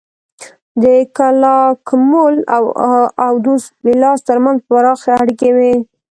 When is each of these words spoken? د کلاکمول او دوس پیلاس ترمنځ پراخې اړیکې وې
د 0.83 0.85
کلاکمول 1.17 2.35
او 3.25 3.33
دوس 3.45 3.63
پیلاس 3.81 4.19
ترمنځ 4.29 4.57
پراخې 4.67 5.11
اړیکې 5.19 5.49
وې 5.57 5.73